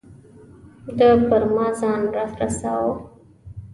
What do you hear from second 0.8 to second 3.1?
ده پر ما ځان را رساوه.